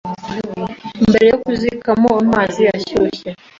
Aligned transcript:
mbere 1.07 1.25
yo 1.31 1.37
kuzisukamo 1.43 2.09
amazi 2.23 2.61
ashyushye 2.75 3.29